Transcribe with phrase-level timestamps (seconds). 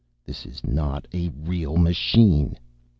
[0.27, 2.57] _This is not a real machine.